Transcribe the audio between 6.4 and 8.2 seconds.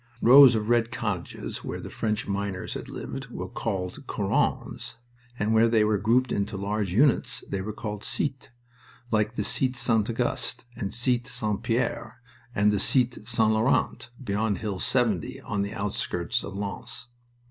large units they were called